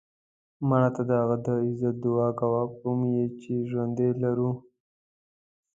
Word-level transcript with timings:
مړه 0.67 0.89
ته 0.95 1.01
د 1.09 1.11
هغه 1.21 1.37
عزت 1.67 1.95
دعا 2.05 2.27
کوو 2.39 2.63
کوم 2.77 2.99
یې 3.13 3.25
چې 3.41 3.51
ژوندی 3.69 4.09
لرلو 4.21 4.51